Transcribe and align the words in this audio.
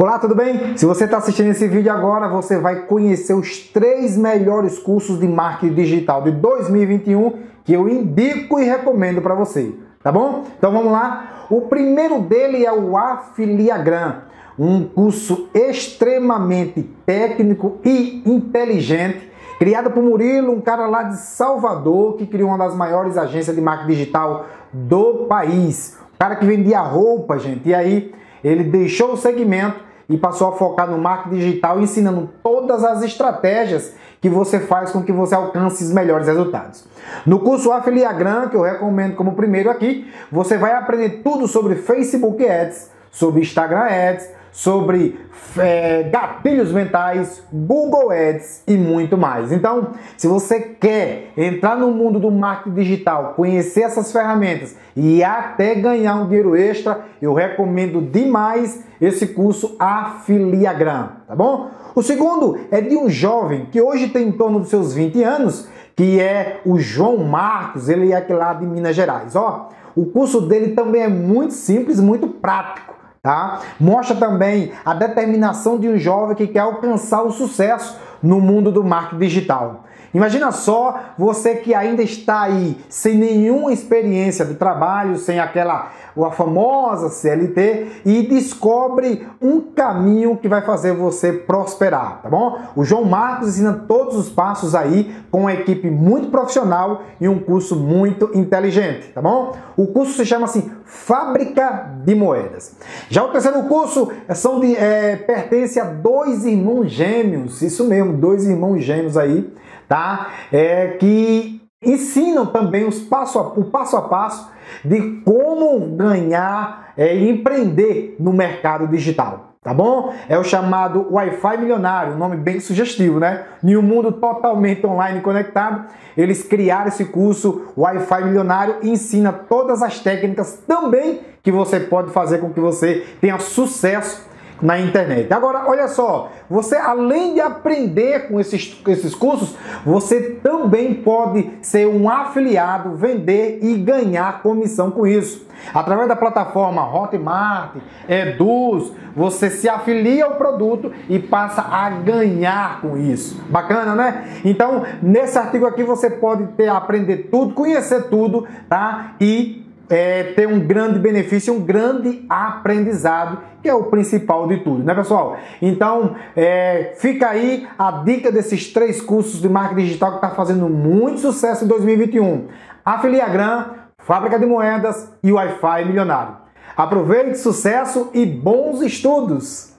Olá, 0.00 0.16
tudo 0.16 0.32
bem? 0.32 0.76
Se 0.76 0.86
você 0.86 1.06
está 1.06 1.16
assistindo 1.16 1.48
esse 1.50 1.66
vídeo 1.66 1.90
agora, 1.90 2.28
você 2.28 2.56
vai 2.56 2.82
conhecer 2.82 3.34
os 3.34 3.58
três 3.58 4.16
melhores 4.16 4.78
cursos 4.78 5.18
de 5.18 5.26
marketing 5.26 5.74
digital 5.74 6.22
de 6.22 6.30
2021 6.30 7.32
que 7.64 7.72
eu 7.72 7.88
indico 7.88 8.60
e 8.60 8.64
recomendo 8.64 9.20
para 9.20 9.34
você, 9.34 9.74
tá 10.00 10.12
bom? 10.12 10.44
Então 10.56 10.70
vamos 10.70 10.92
lá. 10.92 11.46
O 11.50 11.62
primeiro 11.62 12.20
dele 12.20 12.64
é 12.64 12.72
o 12.72 12.96
Afiliagram, 12.96 14.18
um 14.56 14.84
curso 14.84 15.48
extremamente 15.52 16.80
técnico 17.04 17.78
e 17.84 18.22
inteligente 18.24 19.28
criado 19.58 19.90
por 19.90 20.00
Murilo, 20.00 20.52
um 20.52 20.60
cara 20.60 20.86
lá 20.86 21.02
de 21.02 21.16
Salvador 21.16 22.14
que 22.14 22.24
criou 22.24 22.50
uma 22.50 22.58
das 22.58 22.76
maiores 22.76 23.18
agências 23.18 23.56
de 23.56 23.60
marketing 23.60 23.88
digital 23.88 24.46
do 24.72 25.26
país. 25.28 25.98
Um 26.14 26.18
cara 26.20 26.36
que 26.36 26.46
vendia 26.46 26.78
roupa, 26.78 27.36
gente, 27.36 27.68
e 27.68 27.74
aí 27.74 28.14
ele 28.44 28.62
deixou 28.62 29.14
o 29.14 29.16
segmento 29.16 29.87
e 30.08 30.16
passou 30.16 30.48
a 30.48 30.52
focar 30.52 30.90
no 30.90 30.98
marketing 30.98 31.36
digital, 31.36 31.80
ensinando 31.80 32.30
todas 32.42 32.82
as 32.82 33.02
estratégias 33.02 33.92
que 34.20 34.28
você 34.28 34.58
faz 34.58 34.90
com 34.90 35.02
que 35.02 35.12
você 35.12 35.34
alcance 35.34 35.84
os 35.84 35.92
melhores 35.92 36.26
resultados. 36.26 36.84
No 37.26 37.40
curso 37.40 37.70
Afiliagram, 37.70 38.48
que 38.48 38.56
eu 38.56 38.62
recomendo 38.62 39.14
como 39.14 39.34
primeiro 39.34 39.70
aqui, 39.70 40.10
você 40.30 40.56
vai 40.56 40.72
aprender 40.72 41.20
tudo 41.22 41.46
sobre 41.46 41.76
Facebook 41.76 42.46
Ads, 42.46 42.90
sobre 43.10 43.40
Instagram 43.40 43.84
Ads, 43.84 44.37
sobre 44.52 45.18
é, 45.56 46.04
gatilhos 46.04 46.72
mentais, 46.72 47.42
Google 47.52 48.10
Ads 48.10 48.62
e 48.66 48.76
muito 48.76 49.16
mais. 49.16 49.52
Então, 49.52 49.92
se 50.16 50.26
você 50.26 50.60
quer 50.60 51.32
entrar 51.36 51.76
no 51.76 51.90
mundo 51.90 52.18
do 52.18 52.30
marketing 52.30 52.74
digital, 52.74 53.34
conhecer 53.34 53.82
essas 53.82 54.12
ferramentas 54.12 54.76
e 54.96 55.22
até 55.22 55.74
ganhar 55.74 56.16
um 56.16 56.26
dinheiro 56.26 56.56
extra, 56.56 57.04
eu 57.20 57.32
recomendo 57.32 58.00
demais 58.00 58.84
esse 59.00 59.28
curso 59.28 59.76
Afiliagram, 59.78 61.10
tá 61.26 61.36
bom? 61.36 61.70
O 61.94 62.02
segundo 62.02 62.58
é 62.70 62.80
de 62.80 62.96
um 62.96 63.08
jovem 63.08 63.66
que 63.66 63.80
hoje 63.80 64.08
tem 64.08 64.28
em 64.28 64.32
torno 64.32 64.60
dos 64.60 64.68
seus 64.68 64.92
20 64.92 65.22
anos, 65.22 65.68
que 65.94 66.20
é 66.20 66.60
o 66.64 66.78
João 66.78 67.18
Marcos, 67.18 67.88
ele 67.88 68.12
é 68.12 68.16
aqui 68.16 68.32
lá 68.32 68.52
de 68.54 68.64
Minas 68.64 68.94
Gerais. 68.94 69.34
Ó, 69.34 69.70
o 69.96 70.06
curso 70.06 70.42
dele 70.42 70.74
também 70.74 71.02
é 71.02 71.08
muito 71.08 71.54
simples, 71.54 71.98
muito 71.98 72.28
prático. 72.28 72.97
Tá? 73.22 73.60
Mostra 73.80 74.16
também 74.16 74.72
a 74.84 74.94
determinação 74.94 75.78
de 75.78 75.88
um 75.88 75.98
jovem 75.98 76.36
que 76.36 76.46
quer 76.46 76.60
alcançar 76.60 77.22
o 77.22 77.30
sucesso 77.30 77.98
no 78.22 78.40
mundo 78.40 78.70
do 78.70 78.84
marketing 78.84 79.18
digital. 79.18 79.84
Imagina 80.14 80.50
só 80.52 80.98
você 81.18 81.56
que 81.56 81.74
ainda 81.74 82.02
está 82.02 82.42
aí 82.42 82.76
sem 82.88 83.16
nenhuma 83.16 83.72
experiência 83.72 84.44
de 84.44 84.54
trabalho, 84.54 85.18
sem 85.18 85.38
aquela 85.38 85.90
a 86.24 86.30
famosa 86.30 87.08
CLT 87.08 88.02
e 88.04 88.22
descobre 88.22 89.26
um 89.40 89.60
caminho 89.60 90.36
que 90.36 90.48
vai 90.48 90.62
fazer 90.62 90.92
você 90.92 91.32
prosperar, 91.32 92.20
tá 92.22 92.28
bom? 92.28 92.58
O 92.74 92.84
João 92.84 93.04
Marcos 93.04 93.48
ensina 93.48 93.72
todos 93.86 94.16
os 94.16 94.28
passos 94.28 94.74
aí 94.74 95.14
com 95.30 95.42
uma 95.42 95.52
equipe 95.52 95.90
muito 95.90 96.28
profissional 96.28 97.02
e 97.20 97.28
um 97.28 97.38
curso 97.38 97.76
muito 97.76 98.30
inteligente, 98.34 99.08
tá 99.08 99.22
bom? 99.22 99.54
O 99.76 99.86
curso 99.86 100.14
se 100.14 100.26
chama 100.26 100.46
assim 100.46 100.70
Fábrica 100.84 101.90
de 102.04 102.14
Moedas. 102.14 102.74
Já 103.08 103.24
o 103.24 103.28
terceiro 103.28 103.62
curso 103.64 104.10
são 104.34 104.60
de, 104.60 104.74
é, 104.74 105.16
pertence 105.16 105.78
a 105.78 105.84
dois 105.84 106.44
irmãos 106.44 106.90
gêmeos, 106.90 107.62
isso 107.62 107.84
mesmo, 107.84 108.14
dois 108.14 108.44
irmãos 108.44 108.80
gêmeos 108.80 109.16
aí 109.16 109.48
tá? 109.88 110.28
É, 110.52 110.88
que 110.98 111.60
ensinam 111.82 112.46
também 112.46 112.86
os 112.86 113.00
passo 113.00 113.38
a, 113.38 113.42
o 113.42 113.64
passo 113.64 113.96
a 113.96 114.02
passo 114.02 114.50
de 114.84 115.22
como 115.24 115.80
ganhar 115.96 116.92
é, 116.96 117.16
empreender 117.16 118.16
no 118.20 118.32
mercado 118.32 118.86
digital. 118.86 119.46
Tá 119.60 119.74
bom? 119.74 120.14
É 120.28 120.38
o 120.38 120.44
chamado 120.44 121.08
Wi-Fi 121.10 121.58
milionário, 121.58 122.14
um 122.14 122.16
nome 122.16 122.36
bem 122.36 122.60
sugestivo, 122.60 123.18
né? 123.18 123.44
Em 123.62 123.76
um 123.76 123.82
mundo 123.82 124.12
totalmente 124.12 124.86
online 124.86 125.20
conectado, 125.20 125.84
eles 126.16 126.44
criaram 126.44 126.88
esse 126.88 127.04
curso 127.06 127.66
Wi-Fi 127.76 128.24
milionário 128.24 128.76
e 128.82 128.90
ensina 128.90 129.32
todas 129.32 129.82
as 129.82 129.98
técnicas 129.98 130.62
também 130.66 131.20
que 131.42 131.50
você 131.50 131.80
pode 131.80 132.12
fazer 132.12 132.38
com 132.38 132.52
que 132.52 132.60
você 132.60 133.04
tenha 133.20 133.38
sucesso 133.40 134.28
na 134.60 134.78
internet. 134.78 135.32
Agora, 135.32 135.64
olha 135.66 135.88
só, 135.88 136.30
você 136.48 136.76
além 136.76 137.34
de 137.34 137.40
aprender 137.40 138.28
com 138.28 138.40
esses, 138.40 138.80
esses 138.86 139.14
cursos, 139.14 139.54
você 139.84 140.38
também 140.42 140.94
pode 140.94 141.50
ser 141.62 141.86
um 141.86 142.08
afiliado, 142.08 142.96
vender 142.96 143.58
e 143.62 143.74
ganhar 143.76 144.42
comissão 144.42 144.90
com 144.90 145.06
isso. 145.06 145.46
Através 145.74 146.08
da 146.08 146.16
plataforma 146.16 146.82
Hotmart, 146.82 147.76
Eduz, 148.08 148.92
você 149.14 149.50
se 149.50 149.68
afilia 149.68 150.24
ao 150.24 150.36
produto 150.36 150.92
e 151.08 151.18
passa 151.18 151.62
a 151.62 151.90
ganhar 151.90 152.80
com 152.80 152.96
isso. 152.96 153.40
Bacana, 153.48 153.94
né? 153.94 154.40
Então, 154.44 154.84
nesse 155.02 155.36
artigo 155.36 155.66
aqui 155.66 155.82
você 155.82 156.08
pode 156.08 156.46
ter 156.52 156.68
aprender 156.68 157.28
tudo, 157.30 157.54
conhecer 157.54 158.08
tudo, 158.08 158.46
tá? 158.68 159.14
E 159.20 159.67
é, 159.88 160.22
ter 160.34 160.46
um 160.46 160.60
grande 160.60 160.98
benefício, 160.98 161.54
um 161.54 161.60
grande 161.60 162.24
aprendizado, 162.28 163.38
que 163.62 163.68
é 163.68 163.74
o 163.74 163.84
principal 163.84 164.46
de 164.46 164.58
tudo, 164.58 164.82
né, 164.84 164.94
pessoal? 164.94 165.36
Então, 165.60 166.14
é, 166.36 166.94
fica 166.98 167.28
aí 167.28 167.66
a 167.78 167.90
dica 167.90 168.30
desses 168.30 168.72
três 168.72 169.00
cursos 169.00 169.40
de 169.40 169.48
marketing 169.48 169.86
digital 169.86 170.10
que 170.10 170.16
está 170.16 170.30
fazendo 170.30 170.68
muito 170.68 171.20
sucesso 171.20 171.64
em 171.64 171.68
2021. 171.68 172.48
Afiliagram, 172.84 173.74
Fábrica 173.98 174.38
de 174.38 174.46
Moedas 174.46 175.12
e 175.22 175.32
Wi-Fi 175.32 175.84
Milionário. 175.86 176.36
Aproveite, 176.76 177.38
sucesso 177.38 178.10
e 178.14 178.24
bons 178.24 178.82
estudos! 178.82 179.77